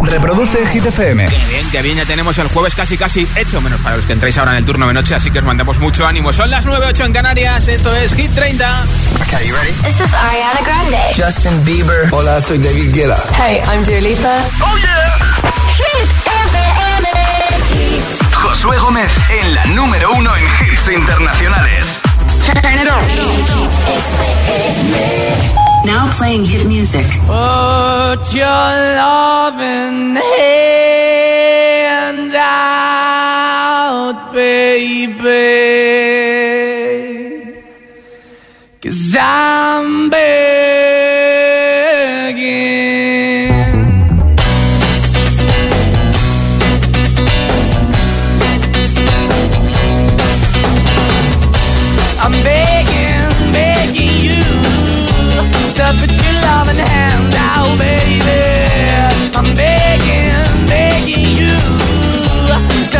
Reproduce 0.00 0.66
Hit 0.66 0.86
FM. 0.86 1.26
Qué 1.26 1.36
bien, 1.48 1.70
qué 1.70 1.82
bien, 1.82 1.96
ya 1.96 2.04
tenemos 2.04 2.38
el 2.38 2.48
jueves 2.48 2.74
casi 2.74 2.96
casi 2.96 3.26
hecho, 3.36 3.60
menos 3.60 3.80
para 3.80 3.96
los 3.96 4.04
que 4.04 4.12
entráis 4.12 4.36
ahora 4.38 4.52
en 4.52 4.58
el 4.58 4.64
turno 4.64 4.86
de 4.86 4.94
noche, 4.94 5.14
así 5.14 5.30
que 5.30 5.38
os 5.40 5.44
mandamos 5.44 5.78
mucho 5.78 6.06
ánimo. 6.06 6.32
Son 6.32 6.50
las 6.50 6.66
9.08 6.66 7.06
en 7.06 7.12
Canarias, 7.12 7.68
esto 7.68 7.94
es 7.94 8.14
Hit 8.14 8.34
30. 8.34 8.84
Okay, 9.26 9.46
you 9.48 9.54
ready? 9.54 9.72
This 9.82 10.00
is 10.00 10.12
Ariana 10.14 10.60
Grande. 10.64 10.98
Justin 11.16 11.64
Bieber. 11.64 12.08
Hola, 12.12 12.40
soy 12.40 12.58
David 12.58 12.92
Guetta. 12.94 13.22
Hey, 13.38 13.62
I'm 13.72 13.84
Dua 13.84 14.00
Lipa. 14.00 14.44
Oh 14.62 14.76
yeah. 14.78 15.14
Hit 15.76 16.08
FM. 16.24 17.08
Josué 18.32 18.78
Gómez 18.78 19.12
en 19.30 19.54
la 19.54 19.64
número 19.66 20.12
uno 20.12 20.34
en 20.36 20.44
hits 20.44 20.88
internacionales. 20.88 22.00
Turn 22.44 22.74
it 22.74 22.88
on. 25.58 25.63
Now 25.84 26.10
playing 26.10 26.44
hit 26.44 26.66
music. 26.66 27.04
Put 27.26 28.32
your 28.32 28.68
loving 29.00 30.16
hand 30.16 32.32
out, 32.34 34.32
baby. 34.32 35.14
Cause 38.82 39.16
I'm 39.18 40.10
begging. 40.10 40.43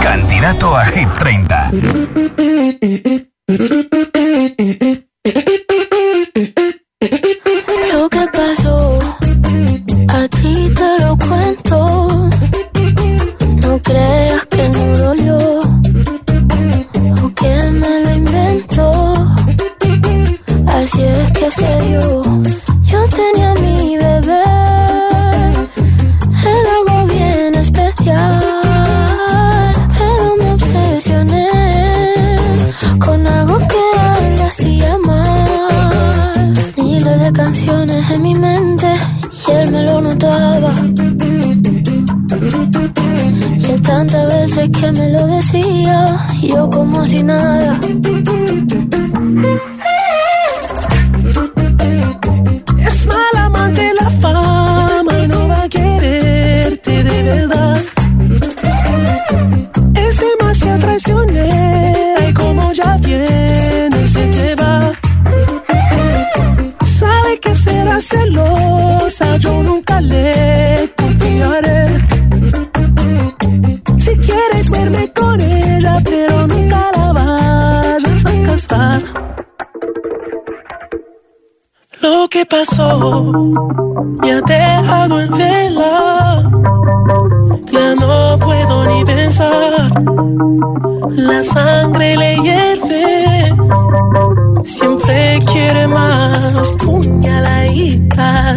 Candidato 0.00 0.74
a 0.74 0.84
Hit 0.84 1.08
30. 1.16 1.70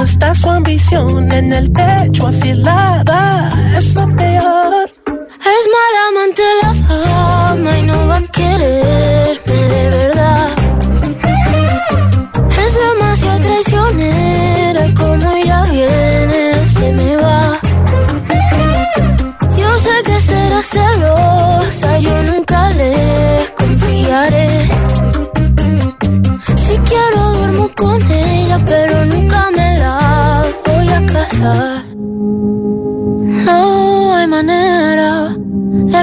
Está 0.06 0.36
su 0.36 0.48
ambición 0.48 1.32
en 1.32 1.52
el 1.52 1.72
pecho 1.72 2.28
afilada. 2.28 3.52
Es 3.76 3.96
lo 3.96 4.08
peor. 4.16 4.90
Es 5.54 5.64
mala 5.76 6.02
amante 6.10 6.44
la 6.62 6.74
fama 6.88 7.78
y 7.80 7.82
no 7.82 8.08
va 8.08 8.25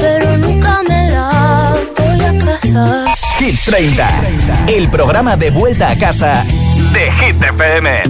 Pero 0.00 0.38
nunca 0.38 0.80
me 0.88 1.10
la 1.10 1.74
voy 1.96 2.20
a 2.24 2.44
casar. 2.44 3.08
Hit 3.38 3.60
30, 3.64 4.08
el 4.68 4.88
programa 4.88 5.36
de 5.36 5.50
vuelta 5.50 5.90
a 5.90 5.96
casa 5.96 6.44
de 6.92 7.12
Hit 7.12 7.42
FM. 7.42 8.02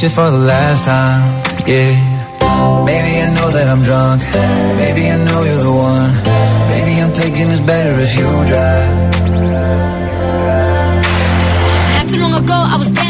My 0.00 0.08
shit 0.08 0.12
for 0.12 0.30
the 0.30 0.44
last 0.46 0.84
time. 0.84 1.22
Yeah. 1.66 1.92
Maybe 2.84 3.20
I 3.20 3.34
know 3.34 3.50
that 3.50 3.68
I'm 3.68 3.82
drunk. 3.82 4.22
Maybe 4.78 5.08
I 5.10 5.16
know 5.26 5.42
you're 5.42 5.62
the 5.62 5.72
one. 5.72 6.12
Maybe 6.72 7.00
I'm 7.02 7.10
thinking 7.10 7.48
it's 7.50 7.60
better 7.60 7.92
if 8.00 8.12
you 8.16 8.28
drive. 8.50 8.88
Not 11.96 12.08
too 12.08 12.20
long 12.20 12.34
ago, 12.42 12.54
I 12.54 12.76
was 12.78 12.88
dancing 12.88 13.09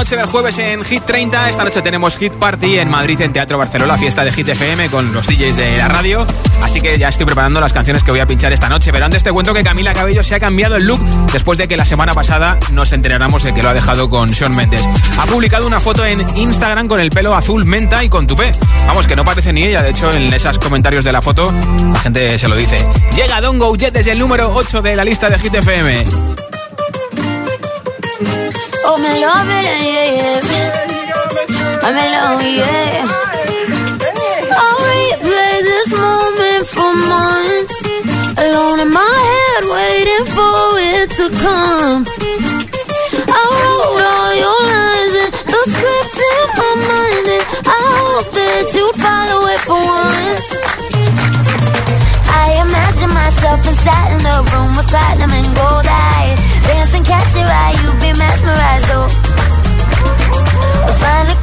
noche 0.00 0.16
del 0.16 0.26
jueves 0.26 0.58
en 0.58 0.82
Hit 0.82 1.04
30. 1.04 1.50
Esta 1.50 1.62
noche 1.62 1.82
tenemos 1.82 2.16
Hit 2.16 2.34
Party 2.36 2.78
en 2.78 2.88
Madrid, 2.88 3.20
en 3.20 3.34
Teatro 3.34 3.58
Barcelona, 3.58 3.98
fiesta 3.98 4.24
de 4.24 4.32
Hit 4.32 4.48
FM 4.48 4.88
con 4.88 5.12
los 5.12 5.26
DJs 5.26 5.56
de 5.56 5.76
la 5.76 5.88
radio. 5.88 6.26
Así 6.62 6.80
que 6.80 6.98
ya 6.98 7.10
estoy 7.10 7.26
preparando 7.26 7.60
las 7.60 7.74
canciones 7.74 8.02
que 8.02 8.10
voy 8.10 8.20
a 8.20 8.26
pinchar 8.26 8.50
esta 8.52 8.70
noche. 8.70 8.92
Pero 8.92 9.04
antes 9.04 9.22
te 9.22 9.30
cuento 9.30 9.52
que 9.52 9.62
Camila 9.62 9.92
Cabello 9.92 10.22
se 10.22 10.34
ha 10.34 10.40
cambiado 10.40 10.76
el 10.76 10.86
look 10.86 11.04
después 11.32 11.58
de 11.58 11.68
que 11.68 11.76
la 11.76 11.84
semana 11.84 12.14
pasada 12.14 12.58
nos 12.72 12.92
enteráramos 12.92 13.42
de 13.42 13.52
que 13.52 13.62
lo 13.62 13.68
ha 13.68 13.74
dejado 13.74 14.08
con 14.08 14.32
Sean 14.32 14.56
Mendes. 14.56 14.88
Ha 15.18 15.26
publicado 15.26 15.66
una 15.66 15.80
foto 15.80 16.02
en 16.06 16.20
Instagram 16.36 16.88
con 16.88 16.98
el 16.98 17.10
pelo 17.10 17.34
azul 17.34 17.66
menta 17.66 18.02
y 18.02 18.08
con 18.08 18.26
tupé. 18.26 18.52
Vamos, 18.86 19.06
que 19.06 19.16
no 19.16 19.24
parece 19.24 19.52
ni 19.52 19.64
ella. 19.64 19.82
De 19.82 19.90
hecho, 19.90 20.10
en 20.12 20.32
esos 20.32 20.58
comentarios 20.58 21.04
de 21.04 21.12
la 21.12 21.20
foto, 21.20 21.52
la 21.92 22.00
gente 22.00 22.38
se 22.38 22.48
lo 22.48 22.56
dice. 22.56 22.86
Llega 23.14 23.40
Don 23.42 23.58
Go 23.58 23.76
Jet 23.76 23.92
desde 23.92 24.12
el 24.12 24.18
número 24.18 24.50
8 24.54 24.80
de 24.80 24.96
la 24.96 25.04
lista 25.04 25.28
de 25.28 25.38
Hit 25.38 25.54
FM. 25.56 26.06
Oh, 28.82 28.96
me 28.98 29.12
love 29.24 29.48
it, 29.48 29.64
yeah, 29.64 30.08
yeah. 30.18 30.40
Oh, 30.42 31.86
I'm 31.86 31.96
in 31.96 32.10
love, 32.12 32.42
yeah. 32.42 33.06
I'll 34.60 34.78
replay 34.88 35.54
this 35.70 35.90
moment 35.92 36.64
for 36.74 36.92
months. 37.12 37.76
Alone 38.40 38.80
in 38.80 38.90
my 38.92 39.16
head, 39.30 39.62
waiting 39.76 40.26
for 40.36 40.60
it 40.80 41.08
to 41.18 41.26
come. 41.44 42.00
I 43.28 43.42
wrote 43.52 44.04
all 44.14 44.32
your 44.44 44.60
lines 44.74 45.14
and 45.22 45.32
the 45.52 45.60
scripts 45.72 46.18
in 46.30 46.46
my 46.60 46.72
mind, 46.90 47.26
and 47.36 47.44
I 47.68 47.80
hope 48.00 48.28
that 48.32 48.66
you 48.76 48.86
follow 49.04 49.40
it 49.52 49.60
for 49.68 49.80
once. 49.80 50.48
I 52.42 52.46
imagine 52.64 53.12
myself 53.12 53.60
inside 53.68 54.10
in 54.16 54.22
the 54.24 54.36
room 54.52 54.70
with 54.76 54.88
platinum 54.88 55.32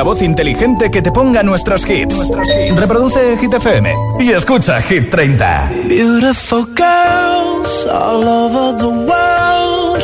altavoz 0.00 0.22
inteligente 0.22 0.90
que 0.90 1.02
te 1.02 1.12
ponga 1.12 1.42
nuestros 1.42 1.84
hits. 1.86 2.30
Reproduce 2.74 3.36
Hit 3.36 3.52
FM 3.52 3.92
y 4.18 4.30
escucha 4.30 4.80
Hit 4.80 5.10
30. 5.10 5.72
Beautiful 5.88 6.64
girls 6.74 7.86
all 7.86 8.26
over 8.26 8.78
the 8.78 8.88
world. 8.88 10.02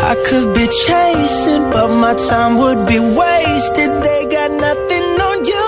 I 0.00 0.16
could 0.28 0.52
be 0.52 0.66
chasing, 0.86 1.70
but 1.70 1.88
my 1.90 2.14
time 2.28 2.58
would 2.58 2.88
be 2.88 2.98
wasted. 2.98 4.02
They 4.02 4.26
got 4.26 4.50
nothing 4.50 5.20
on 5.28 5.44
you, 5.52 5.66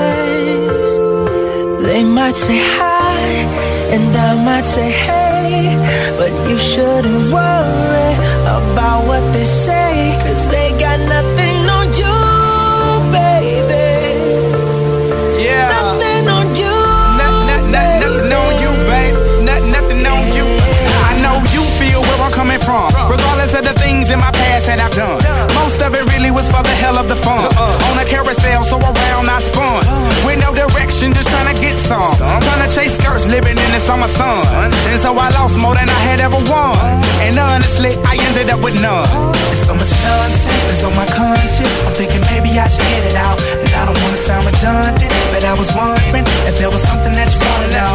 They 1.86 2.04
might 2.04 2.36
say 2.36 2.58
hi, 2.58 3.20
and 3.94 4.14
I 4.14 4.34
might 4.44 4.66
say 4.66 4.90
hey, 4.90 5.17
you 6.48 6.56
shouldn't 6.56 7.32
worry 7.32 8.12
about 8.56 9.06
what 9.06 9.22
they 9.34 9.44
say, 9.44 10.18
cause 10.24 10.48
they 10.48 10.67
things 24.08 24.14
in 24.14 24.20
my 24.20 24.32
past 24.32 24.66
that 24.66 24.80
I've 24.80 24.94
done. 24.96 25.20
Most 25.54 25.80
of 25.82 25.94
it 25.94 26.04
really 26.12 26.30
was 26.30 26.46
for 26.50 26.62
the 26.62 26.74
hell 26.80 26.96
of 26.98 27.08
the 27.08 27.16
fun. 27.16 27.44
Uh-uh. 27.44 27.88
On 27.88 27.94
a 27.98 28.04
carousel, 28.08 28.64
so 28.64 28.76
around 28.80 29.28
I 29.28 29.40
spun. 29.40 29.84
With 30.24 30.40
no 30.40 30.54
direction, 30.54 31.12
just 31.12 31.28
trying 31.28 31.54
to 31.54 31.60
get 31.60 31.76
some. 31.78 32.16
Trying 32.16 32.62
to 32.64 32.70
chase 32.74 32.96
skirts, 32.96 33.26
living 33.26 33.56
in 33.56 33.70
the 33.72 33.80
summer 33.80 34.08
sun. 34.08 34.72
And 34.90 35.00
so 35.00 35.12
I 35.12 35.28
lost 35.30 35.56
more 35.56 35.74
than 35.74 35.88
I 35.88 36.00
had 36.08 36.20
ever 36.20 36.40
won. 36.48 36.76
And 37.24 37.38
honestly, 37.38 37.96
I 38.04 38.16
ended 38.16 38.50
up 38.50 38.60
with 38.60 38.80
none. 38.80 39.08
There's 39.32 39.66
so 39.66 39.74
much 39.74 39.92
nonsense 39.92 40.57
that's 40.68 40.84
on 40.84 40.94
my 40.94 41.08
conscience. 41.20 41.72
I'm 41.86 41.94
thinking 42.00 42.22
maybe 42.32 42.50
I 42.60 42.66
should 42.68 42.84
get 42.92 43.02
it 43.10 43.16
out. 43.16 43.40
And 43.62 43.72
I 43.80 43.82
don't 43.88 43.98
wanna 44.04 44.20
sound 44.28 44.44
redundant, 44.46 45.12
but 45.32 45.42
I 45.44 45.54
was 45.60 45.68
wondering 45.74 46.24
if 46.48 46.54
there 46.60 46.70
was 46.70 46.82
something 46.90 47.14
that 47.18 47.28
you 47.32 47.40
wanna 47.48 47.68
know. 47.78 47.94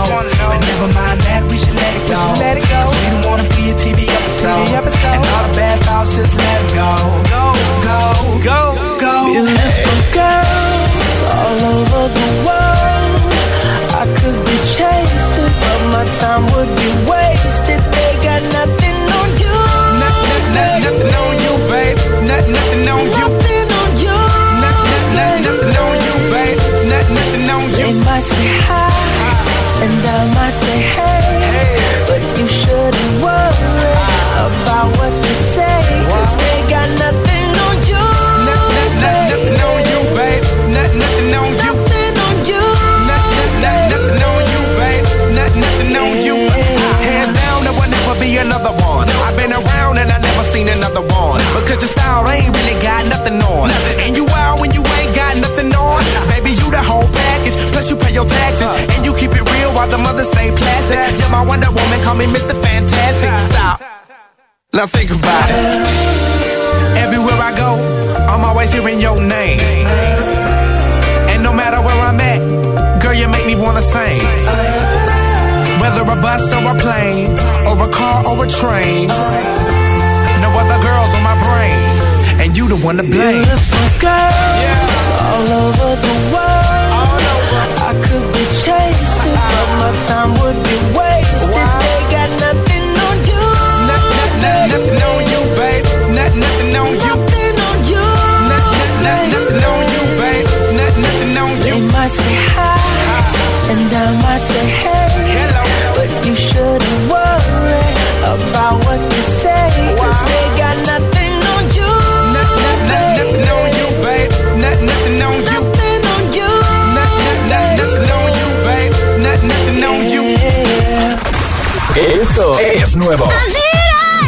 But 0.50 0.60
never 0.72 0.90
mind 1.00 1.20
that, 1.28 1.42
we 1.50 1.58
should 1.62 1.78
let 1.84 1.94
it 2.00 2.06
go. 2.10 2.22
'Cause 2.66 2.90
we 3.02 3.08
don't 3.14 3.26
wanna 3.30 3.48
be 3.56 3.64
a 3.72 3.76
TV 3.84 4.00
episode. 4.20 4.68
And 5.16 5.22
all 5.34 5.44
the 5.48 5.54
bad 5.62 5.78
thoughts, 5.86 6.16
just 6.16 6.34
let 6.36 6.58
it 6.66 6.72
go. 6.82 6.92
Go, 7.36 7.46
go, 7.90 8.02
go, 8.50 8.60
go. 9.06 9.14
Beautiful 9.32 10.00
girls 10.18 11.18
all 11.38 11.58
over 11.74 12.04
the 12.18 12.28
world. 12.46 12.83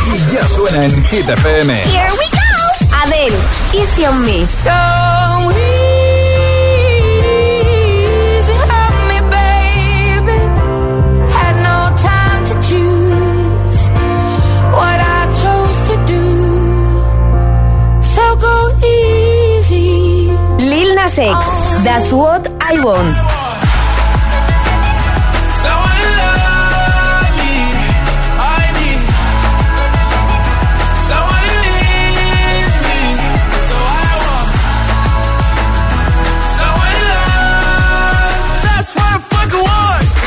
Y 0.07 0.17
ya. 0.33 0.41
Here 1.83 2.11
we 2.19 2.27
go. 2.31 2.45
Easy 3.73 4.05
on 4.05 4.23
Me. 4.25 4.47
Don't 4.63 5.55
Lil 20.59 20.95
That's 21.83 22.11
What 22.11 22.49
I 22.61 22.83
Want. 22.83 23.34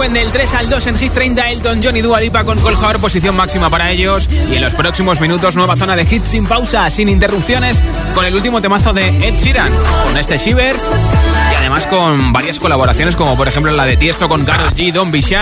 Suben 0.00 0.14
del 0.14 0.32
3 0.32 0.54
al 0.54 0.70
2 0.70 0.86
en 0.86 0.98
Hit 0.98 1.12
30 1.12 1.50
Elton 1.50 1.80
John 1.82 1.94
y 1.94 2.00
Dua 2.00 2.20
Lipa 2.20 2.42
con 2.44 2.58
Colhor, 2.58 2.98
posición 3.00 3.36
máxima 3.36 3.68
para 3.68 3.90
ellos. 3.90 4.30
Y 4.50 4.54
en 4.54 4.62
los 4.62 4.74
próximos 4.74 5.20
minutos, 5.20 5.56
nueva 5.56 5.76
zona 5.76 5.94
de 5.94 6.04
hits 6.04 6.30
sin 6.30 6.46
pausa, 6.46 6.88
sin 6.88 7.10
interrupciones, 7.10 7.82
con 8.14 8.24
el 8.24 8.34
último 8.34 8.62
temazo 8.62 8.94
de 8.94 9.08
Ed 9.08 9.34
Sheeran, 9.34 9.70
con 10.06 10.16
este 10.16 10.38
Shivers. 10.38 10.88
Y 11.52 11.54
además 11.56 11.86
con 11.86 12.32
varias 12.32 12.58
colaboraciones, 12.58 13.14
como 13.14 13.36
por 13.36 13.46
ejemplo 13.46 13.72
la 13.72 13.84
de 13.84 13.98
Tiesto 13.98 14.26
con 14.26 14.46
Karol 14.46 14.70
G, 14.70 14.90
Don't 14.90 15.12
Be 15.12 15.20
Shy, 15.20 15.36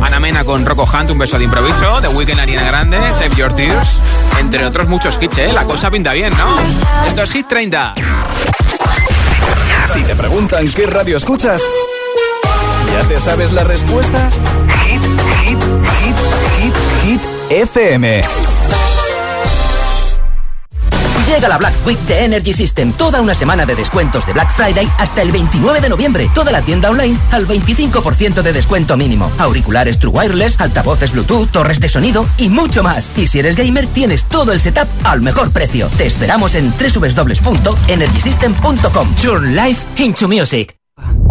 Ana 0.00 0.18
Mena 0.18 0.42
con 0.42 0.66
Rocco 0.66 0.84
Hunt, 0.84 1.12
un 1.12 1.18
beso 1.18 1.38
de 1.38 1.44
improviso, 1.44 2.00
The 2.00 2.08
Weeknd 2.08 2.40
Ariana 2.40 2.66
Grande, 2.66 2.98
Save 3.14 3.36
Your 3.36 3.52
Tears, 3.52 4.00
entre 4.40 4.64
otros 4.64 4.88
muchos 4.88 5.16
hits, 5.20 5.38
¿eh? 5.38 5.52
La 5.52 5.62
cosa 5.62 5.92
pinta 5.92 6.12
bien, 6.12 6.32
¿no? 6.36 7.06
Esto 7.06 7.22
es 7.22 7.30
Hit 7.30 7.46
30. 7.46 7.94
Si 9.94 10.02
te 10.02 10.16
preguntan 10.16 10.72
qué 10.72 10.86
radio 10.86 11.18
escuchas, 11.18 11.62
¿ya 12.92 13.00
te 13.08 13.18
sabes 13.18 13.50
la 13.52 13.64
respuesta? 13.64 14.30
Hit, 14.86 15.02
hit, 15.44 15.58
hit, 16.00 16.16
hit, 16.58 16.74
hit, 17.02 17.22
FM. 17.50 18.22
Llega 21.26 21.48
la 21.48 21.56
Black 21.56 21.74
Week 21.86 21.98
de 22.00 22.24
Energy 22.24 22.52
System, 22.52 22.92
toda 22.92 23.22
una 23.22 23.34
semana 23.34 23.64
de 23.64 23.74
descuentos 23.74 24.26
de 24.26 24.34
Black 24.34 24.54
Friday 24.54 24.86
hasta 24.98 25.22
el 25.22 25.32
29 25.32 25.80
de 25.80 25.88
noviembre. 25.88 26.30
Toda 26.34 26.52
la 26.52 26.60
tienda 26.60 26.90
online 26.90 27.18
al 27.30 27.48
25% 27.48 28.42
de 28.42 28.52
descuento 28.52 28.98
mínimo. 28.98 29.32
Auriculares 29.38 29.98
True 29.98 30.12
Wireless, 30.12 30.60
altavoces 30.60 31.12
Bluetooth, 31.12 31.50
torres 31.50 31.80
de 31.80 31.88
sonido 31.88 32.26
y 32.36 32.50
mucho 32.50 32.82
más. 32.82 33.10
Y 33.16 33.28
si 33.28 33.38
eres 33.38 33.56
gamer, 33.56 33.86
tienes 33.86 34.24
todo 34.24 34.52
el 34.52 34.60
setup 34.60 34.88
al 35.04 35.22
mejor 35.22 35.52
precio. 35.52 35.88
Te 35.96 36.06
esperamos 36.06 36.54
en 36.54 36.70
www.energysystem.com. 36.70 39.14
Turn 39.22 39.56
life 39.56 39.82
into 39.96 40.28
music. 40.28 40.81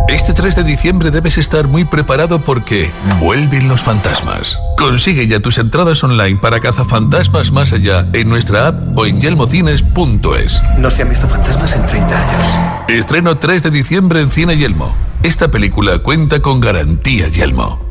Este 0.08 0.34
3 0.34 0.56
de 0.58 0.64
diciembre 0.64 1.10
debes 1.10 1.38
estar 1.38 1.68
muy 1.68 1.86
preparado 1.86 2.44
porque 2.44 2.92
vuelven 3.20 3.68
los 3.68 3.82
fantasmas. 3.82 4.60
Consigue 4.78 5.26
ya 5.26 5.40
tus 5.40 5.58
entradas 5.58 6.04
online 6.04 6.38
para 6.38 6.60
Cazafantasmas 6.60 7.52
Más 7.52 7.72
Allá 7.72 8.08
en 8.14 8.30
nuestra 8.30 8.68
app 8.68 8.98
o 8.98 9.06
en 9.06 9.22
yelmocines.es. 9.22 10.62
No 10.78 10.90
se 10.92 11.04
han 11.04 11.10
visto 11.10 11.28
fantasmas 11.28 11.76
en 11.76 11.86
30 11.86 12.30
años. 12.30 12.48
Estreno 12.90 13.38
3 13.38 13.64
de 13.64 13.72
diciembre 13.72 14.22
en 14.22 14.32
Cine 14.32 14.58
Yelmo. 14.58 14.94
Esta 15.24 15.50
película 15.50 16.00
cuenta 16.00 16.42
con 16.42 16.60
garantía 16.60 17.30
Yelmo. 17.30 17.91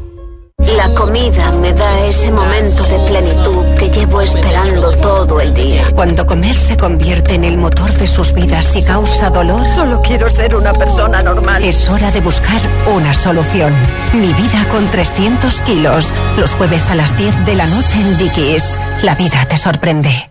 La 0.67 0.89
comida 0.95 1.51
me 1.53 1.73
da 1.73 1.99
ese 2.01 2.31
momento 2.31 2.83
de 2.85 3.09
plenitud 3.09 3.77
que 3.79 3.91
llevo 3.91 4.21
esperando 4.21 4.93
todo 4.93 5.41
el 5.41 5.53
día. 5.55 5.83
Cuando 5.95 6.27
comer 6.27 6.55
se 6.55 6.77
convierte 6.77 7.35
en 7.35 7.45
el 7.45 7.57
motor 7.57 7.93
de 7.95 8.07
sus 8.07 8.33
vidas 8.33 8.77
y 8.77 8.85
causa 8.85 9.31
dolor, 9.31 9.69
Solo 9.71 10.01
quiero 10.03 10.29
ser 10.31 10.55
una 10.55 10.73
persona 10.73 11.23
normal. 11.23 11.63
es 11.65 11.89
hora 11.89 12.11
de 12.11 12.21
buscar 12.21 12.61
una 12.95 13.15
solución. 13.15 13.75
Mi 14.13 14.33
vida 14.35 14.67
con 14.71 14.87
300 14.91 15.61
kilos. 15.63 16.13
Los 16.39 16.55
jueves 16.55 16.91
a 16.91 16.95
las 16.95 17.17
10 17.17 17.47
de 17.47 17.55
la 17.55 17.67
noche 17.67 18.01
en 18.01 18.19
Dickies. 18.19 18.79
La 19.03 19.15
vida 19.15 19.45
te 19.49 19.57
sorprende. 19.57 20.31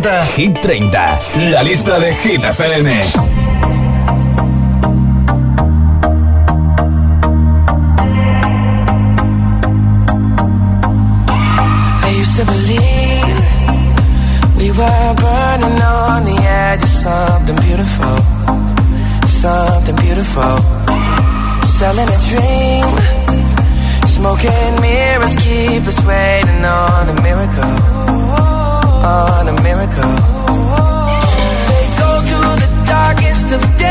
presenta 0.00 0.24
Hit 0.34 0.58
30, 0.60 1.20
la 1.50 1.62
lista 1.62 1.98
de 1.98 2.12
Hit 2.12 2.42
FM. 2.42 2.86
I 12.02 12.10
used 12.20 12.36
to 12.38 12.44
believe 12.44 13.38
we 14.56 14.70
were 14.72 15.14
burning 15.14 15.82
on 15.82 16.24
the 16.24 16.38
edge 16.42 16.82
of 16.82 16.88
something 16.88 17.56
beautiful, 17.56 18.18
something 19.26 19.96
beautiful. 19.96 20.58
Selling 21.64 22.08
a 22.08 22.18
dream, 22.30 22.86
smoking 24.06 24.80
mirrors 24.80 25.36
keep 25.36 25.86
us 25.86 26.02
waiting 26.04 26.64
on 26.64 27.08
a 27.10 27.22
miracle. 27.22 27.83
of 33.54 33.83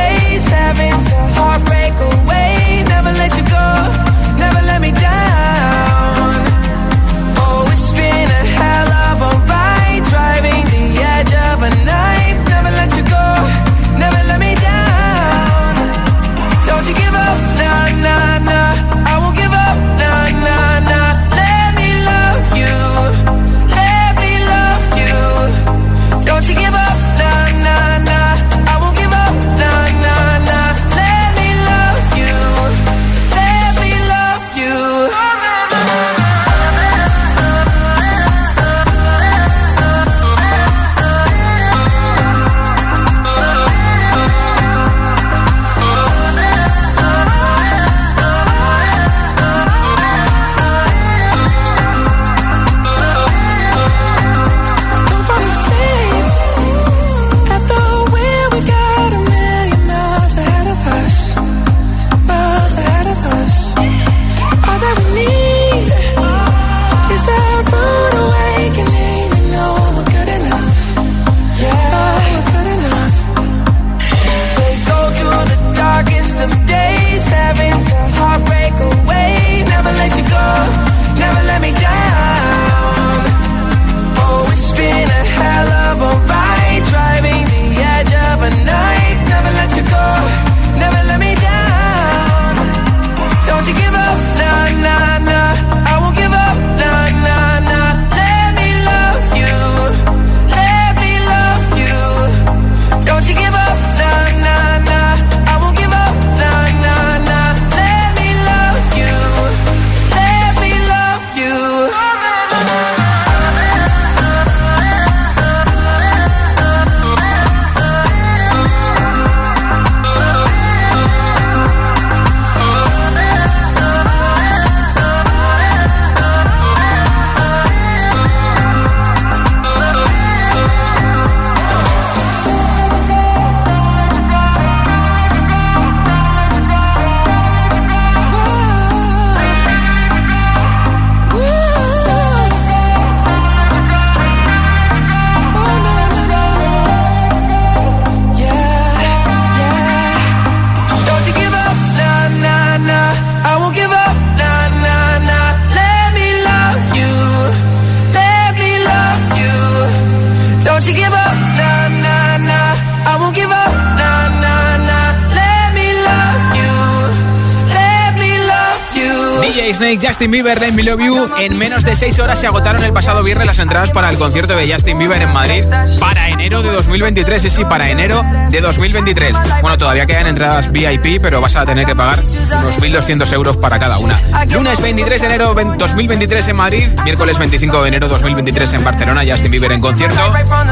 Justin 170.04 170.32
Bieber 170.32 170.60
de 170.60 170.70
Me 170.74 170.84
Love 170.84 171.02
You. 171.02 171.30
En 171.40 171.58
menos 171.58 171.86
de 171.86 171.96
6 171.96 172.20
horas 172.20 172.38
se 172.38 172.46
agotaron 172.46 172.84
el 172.84 172.92
pasado 172.92 173.24
viernes 173.24 173.48
las 173.48 173.60
entradas 173.60 173.92
para 173.92 174.10
el 174.10 174.18
concierto 174.18 174.54
de 174.54 174.70
Justin 174.70 175.00
Bieber 175.00 175.22
en 175.22 175.32
Madrid 175.32 175.64
para 175.98 176.28
enero 176.28 176.62
de 176.62 176.72
2023. 176.72 177.42
Sí, 177.42 177.50
sí, 177.50 177.64
para 177.64 177.90
enero 177.90 178.22
de 178.50 178.60
2023. 178.60 179.38
Bueno, 179.62 179.78
todavía 179.78 180.06
quedan 180.06 180.28
entradas 180.28 180.70
VIP, 180.70 181.22
pero 181.22 181.40
vas 181.40 181.56
a 181.56 181.66
tener 181.66 181.86
que 181.86 181.96
pagar 181.96 182.22
unos 182.22 182.80
1.200 182.80 183.32
euros 183.32 183.56
para 183.56 183.80
cada 183.80 183.98
una. 183.98 184.20
Lunes 184.50 184.82
23 184.82 185.22
de 185.22 185.28
enero 185.28 185.56
2023 185.78 186.50
en 186.50 186.56
Madrid, 186.58 186.84
miércoles 187.06 187.40
25 187.40 187.82
de 187.82 187.88
enero 187.88 188.10
2023 188.10 188.74
en 188.74 188.84
Barcelona, 188.84 189.24
Justin 189.26 189.52
Bieber 189.52 189.72
en 189.72 189.80
concierto. 189.80 190.20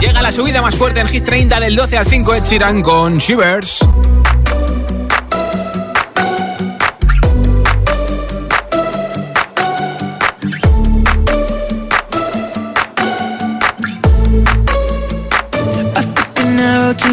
Llega 0.01 0.21
la 0.21 0.33
subida 0.33 0.61
más 0.61 0.75
fuerte 0.75 0.99
en 0.99 1.07
Hit 1.07 1.23
30 1.23 1.61
del 1.61 1.77
12 1.77 1.97
al 1.97 2.05
5 2.05 2.33
de 2.33 2.43
Chiran 2.43 2.81
con 2.81 3.17
Shivers. 3.17 3.79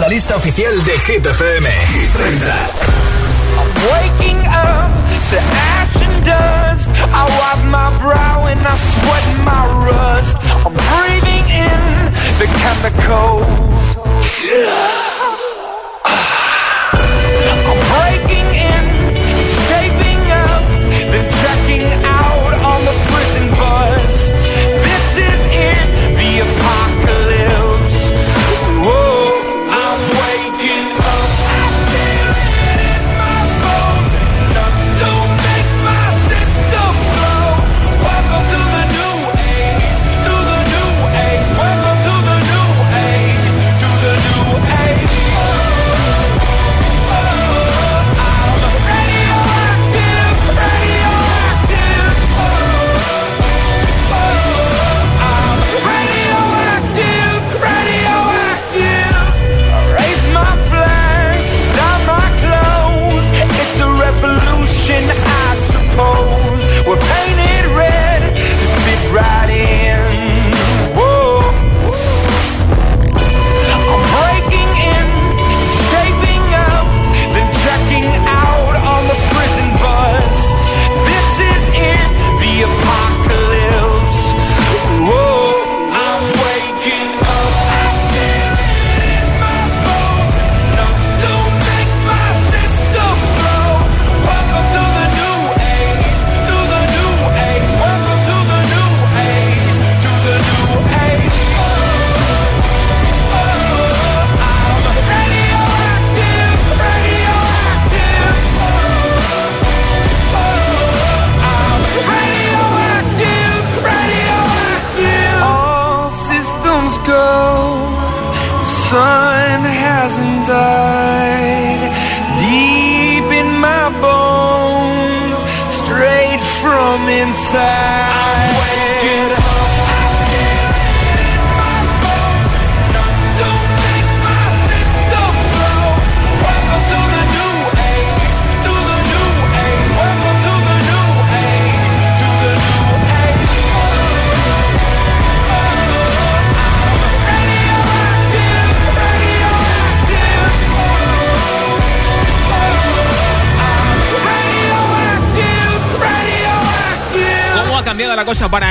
La 0.00 0.08
lista 0.08 0.36
oficial 0.36 0.82
de 0.84 0.98
Hit 1.00 1.26
FM. 1.26 1.87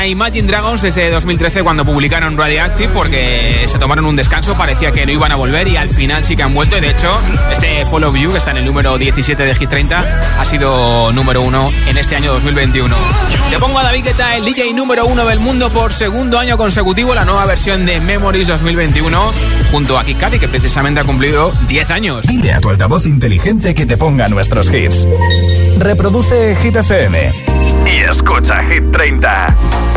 Imagine 0.09 0.47
Dragons 0.47 0.81
desde 0.81 1.09
2013 1.09 1.63
cuando 1.63 1.85
publicaron 1.85 2.37
Radioactive? 2.37 2.89
Porque 2.93 3.65
se 3.67 3.77
tomaron 3.77 4.05
un 4.05 4.15
descanso, 4.15 4.55
parecía 4.55 4.91
que 4.91 5.05
no 5.05 5.11
iban 5.11 5.31
a 5.31 5.35
volver 5.35 5.67
y 5.67 5.77
al 5.77 5.89
final 5.89 6.23
sí 6.23 6.35
que 6.35 6.43
han 6.43 6.53
vuelto. 6.53 6.77
Y 6.77 6.81
de 6.81 6.91
hecho, 6.91 7.09
este 7.51 7.85
Follow 7.85 8.15
You, 8.15 8.31
que 8.31 8.37
está 8.37 8.51
en 8.51 8.57
el 8.57 8.65
número 8.65 8.97
17 8.97 9.43
de 9.43 9.55
Hit 9.55 9.69
30, 9.69 10.39
ha 10.39 10.45
sido 10.45 11.11
número 11.11 11.41
uno 11.41 11.71
en 11.87 11.97
este 11.97 12.15
año 12.15 12.31
2021. 12.31 12.95
Te 13.49 13.59
pongo 13.59 13.79
a 13.79 13.83
David 13.83 14.05
Guetta, 14.05 14.35
el 14.35 14.45
DJ 14.45 14.73
número 14.73 15.05
uno 15.05 15.25
del 15.25 15.39
mundo 15.39 15.69
por 15.69 15.91
segundo 15.93 16.39
año 16.39 16.57
consecutivo, 16.57 17.13
la 17.13 17.25
nueva 17.25 17.45
versión 17.45 17.85
de 17.85 17.99
Memories 17.99 18.47
2021, 18.47 19.33
junto 19.71 19.97
a 19.97 20.03
Cudi, 20.03 20.39
que 20.39 20.47
precisamente 20.47 21.01
ha 21.01 21.03
cumplido 21.03 21.51
10 21.67 21.89
años. 21.91 22.27
Dile 22.27 22.53
a 22.53 22.61
tu 22.61 22.69
altavoz 22.69 23.05
inteligente 23.05 23.73
que 23.73 23.85
te 23.85 23.97
ponga 23.97 24.27
nuestros 24.27 24.73
hits. 24.73 25.07
Reproduce 25.77 26.55
Hit 26.61 26.75
FM 26.77 27.31
y 27.85 28.09
escucha 28.09 28.63
Hit 28.63 28.91
30. 28.91 29.96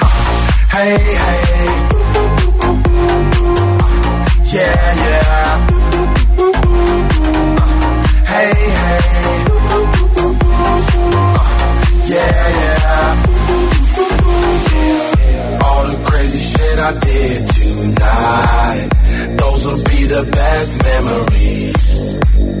Hey, 0.71 0.97
hey. 0.97 1.67
Yeah, 4.55 4.95
yeah. 5.03 5.67
Hey, 8.31 8.53
hey. 8.79 9.01
Yeah, 12.07 12.47
yeah. 12.59 13.09
All 15.61 15.83
the 15.87 15.97
crazy 16.09 16.39
shit 16.39 16.79
I 16.79 16.91
did 16.99 17.47
tonight. 17.47 18.89
Those 19.37 19.61
will 19.65 19.83
be 19.83 20.05
the 20.05 20.23
best 20.31 20.71
memories. 20.89 22.60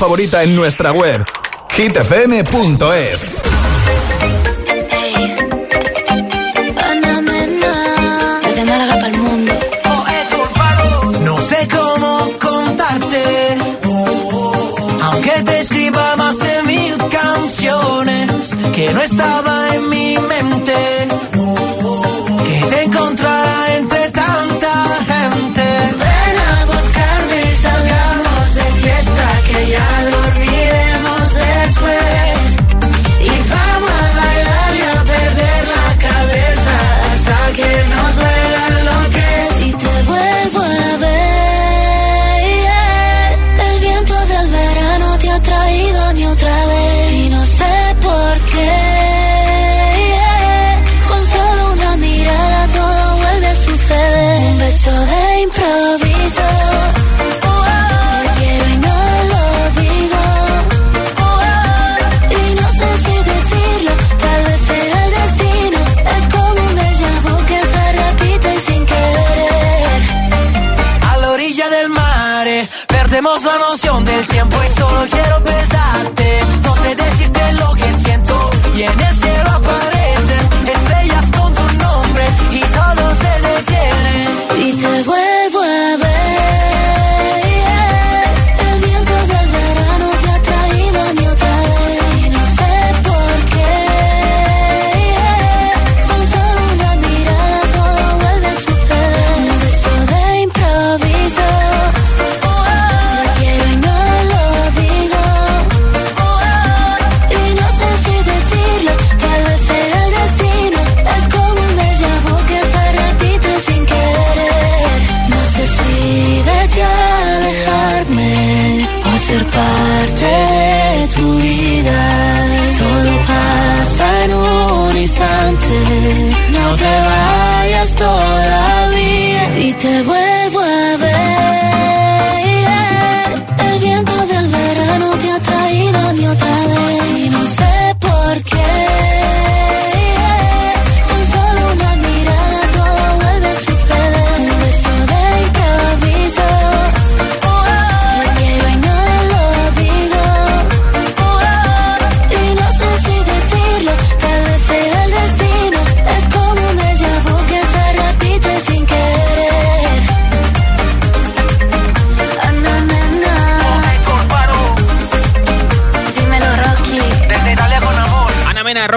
favorita 0.00 0.42
en 0.42 0.56
nuestra 0.56 0.92
web 0.92 1.26
hitfm.es. 1.76 3.49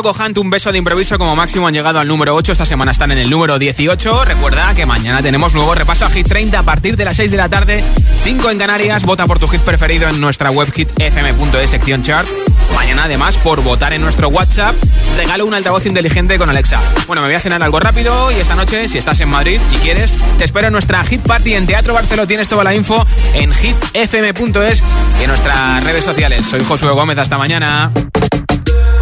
Rocco 0.03 0.41
un 0.41 0.49
beso 0.49 0.73
de 0.73 0.79
improviso 0.79 1.17
como 1.17 1.33
máximo 1.33 1.65
han 1.65 1.73
llegado 1.73 1.97
al 1.97 2.07
número 2.09 2.35
8. 2.35 2.51
Esta 2.51 2.65
semana 2.65 2.91
están 2.91 3.13
en 3.13 3.19
el 3.19 3.29
número 3.29 3.57
18. 3.57 4.25
Recuerda 4.25 4.73
que 4.73 4.85
mañana 4.85 5.21
tenemos 5.21 5.53
nuevo 5.53 5.73
repaso 5.75 6.05
a 6.05 6.09
Hit 6.09 6.27
30 6.27 6.59
a 6.59 6.63
partir 6.63 6.97
de 6.97 7.05
las 7.05 7.15
6 7.15 7.31
de 7.31 7.37
la 7.37 7.47
tarde, 7.47 7.81
5 8.23 8.49
en 8.49 8.57
Canarias. 8.57 9.05
Vota 9.05 9.25
por 9.27 9.39
tu 9.39 9.47
hit 9.47 9.61
preferido 9.61 10.09
en 10.09 10.19
nuestra 10.19 10.51
web 10.51 10.69
hitfm.es 10.73 11.69
sección 11.69 12.01
chart. 12.01 12.27
Mañana 12.75 13.05
además 13.05 13.37
por 13.37 13.63
votar 13.63 13.93
en 13.93 14.01
nuestro 14.01 14.27
WhatsApp 14.27 14.75
regalo 15.15 15.45
un 15.45 15.53
altavoz 15.53 15.85
inteligente 15.85 16.37
con 16.37 16.49
Alexa. 16.49 16.81
Bueno, 17.07 17.21
me 17.21 17.29
voy 17.29 17.35
a 17.35 17.39
cenar 17.39 17.63
algo 17.63 17.79
rápido 17.79 18.29
y 18.33 18.35
esta 18.35 18.55
noche, 18.55 18.89
si 18.89 18.97
estás 18.97 19.21
en 19.21 19.29
Madrid 19.29 19.61
y 19.71 19.77
quieres, 19.77 20.13
te 20.37 20.43
espero 20.43 20.67
en 20.67 20.73
nuestra 20.73 21.01
Hit 21.05 21.21
Party 21.21 21.53
en 21.53 21.65
Teatro 21.65 21.93
Barceló. 21.93 22.27
Tienes 22.27 22.49
toda 22.49 22.65
la 22.65 22.75
info 22.75 23.07
en 23.35 23.53
hitfm.es 23.53 24.83
y 25.19 25.23
en 25.23 25.29
nuestras 25.29 25.81
redes 25.81 26.03
sociales. 26.03 26.45
Soy 26.45 26.61
Josué 26.65 26.91
Gómez, 26.91 27.17
hasta 27.17 27.37
mañana. 27.37 27.89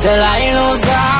till 0.00 0.10
I 0.10 0.52
lose 0.54 0.80
God. 0.80 1.17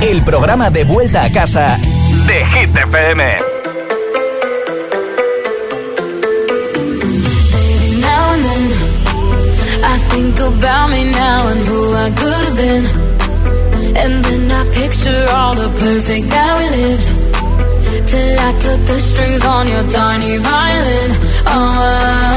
el 0.00 0.22
programa 0.22 0.70
de 0.70 0.84
vuelta 0.84 1.24
a 1.24 1.30
casa 1.30 1.78
de 2.26 2.44
Hit 2.46 2.76
FM. 2.76 3.22
I 9.82 9.98
think 10.10 10.38
about 10.40 10.90
me 10.90 11.04
now 11.10 11.48
and 11.48 11.60
who 11.66 11.94
I 11.94 12.10
could 12.10 12.44
have 12.46 12.56
been. 12.56 12.84
And 13.96 14.24
then 14.24 14.50
I 14.50 14.64
picture 14.74 15.26
all 15.34 15.54
the 15.54 15.68
perfect 15.68 16.30
that 16.30 16.58
we 16.58 16.68
lived. 16.76 17.06
Till 18.08 18.38
I 18.38 18.52
cut 18.62 18.86
the 18.86 19.00
strings 19.00 19.44
on 19.44 19.68
your 19.68 19.84
tiny 19.90 20.36
violin. 20.38 21.10
Oh. 21.46 22.36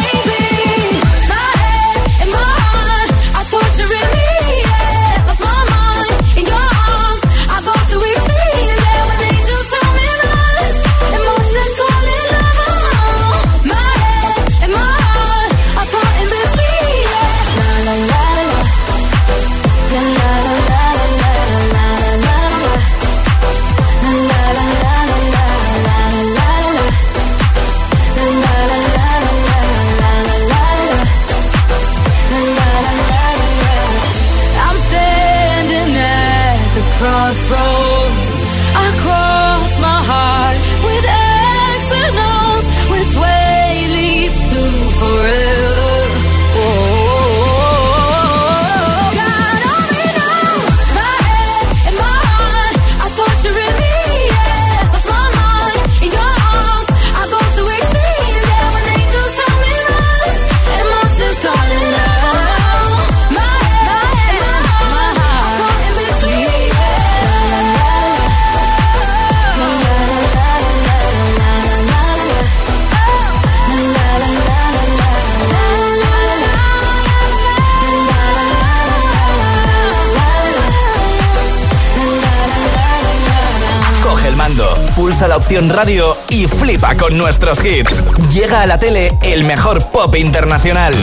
nuestros 87.11 87.63
hits. 87.63 88.03
Llega 88.31 88.61
a 88.61 88.65
la 88.65 88.79
tele 88.79 89.11
el 89.21 89.43
mejor 89.43 89.91
pop 89.91 90.15
internacional. 90.15 90.93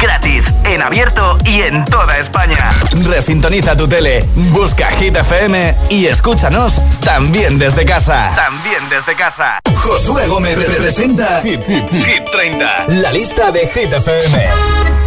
Gratis, 0.00 0.44
en 0.64 0.82
abierto 0.82 1.38
y 1.44 1.62
en 1.62 1.84
toda 1.84 2.18
España. 2.18 2.70
Resintoniza 2.92 3.76
tu 3.76 3.88
tele, 3.88 4.24
busca 4.52 4.90
Hit 4.92 5.16
FM 5.16 5.74
y 5.90 6.06
escúchanos 6.06 6.80
también 7.00 7.58
desde 7.58 7.84
casa. 7.84 8.32
También 8.34 8.88
desde 8.88 9.14
casa. 9.14 9.60
Josué 9.76 10.26
Gómez 10.26 10.56
representa 10.56 11.40
Hit 11.42 11.60
30, 12.32 12.86
la 12.88 13.12
lista 13.12 13.50
de 13.50 13.66
Hit 13.68 13.92
FM. 13.92 15.05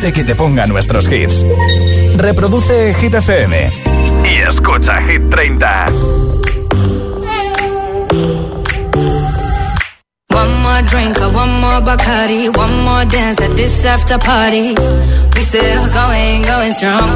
Que 0.00 0.24
te 0.24 0.34
ponga 0.34 0.66
nuestros 0.66 1.12
hits. 1.12 1.44
Reproduce 2.16 2.94
Hit 2.94 3.14
FM 3.14 3.70
y 4.24 4.48
escucha 4.48 4.98
Hit 5.02 5.22
30. 5.28 5.86
One 10.30 10.54
more 10.62 10.82
drink, 10.88 11.18
one 11.20 11.60
more 11.60 11.82
Bacardi, 11.82 12.48
one 12.56 12.82
more 12.82 13.04
dance 13.04 13.42
at 13.42 13.54
this 13.56 13.84
after 13.84 14.18
party. 14.18 14.74
We 15.36 15.42
still 15.42 15.86
going, 15.92 16.42
going 16.42 16.72
strong. 16.72 17.10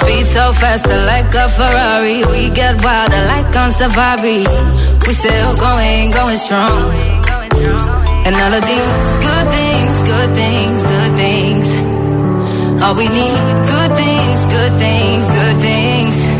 Speed 0.00 0.26
so 0.28 0.52
fast, 0.54 0.86
like 0.86 1.34
a 1.34 1.48
Ferrari. 1.50 2.24
We 2.24 2.48
get 2.48 2.82
wilder, 2.82 3.22
like 3.26 3.54
on 3.54 3.72
safari. 3.72 4.46
We 5.06 5.12
still 5.12 5.54
going, 5.56 6.10
going 6.10 6.38
strong. 6.38 7.99
And 8.26 8.36
all 8.36 8.52
of 8.52 8.64
these 8.64 8.86
good 9.26 9.46
things, 9.50 9.92
good 10.02 10.30
things, 10.34 10.82
good 10.94 11.12
things. 11.16 11.66
All 12.82 12.94
we 12.94 13.08
need, 13.08 13.40
good 13.66 13.92
things, 13.96 14.40
good 14.56 14.72
things, 14.78 15.24
good 15.28 15.56
things. 15.68 16.39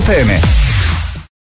FM 0.00 0.57